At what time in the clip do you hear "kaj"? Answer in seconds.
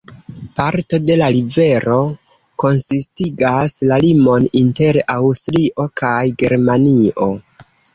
6.05-6.19